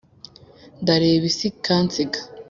ndareba 0.81 1.25
isi 1.31 1.45
ikansiga 1.51 2.19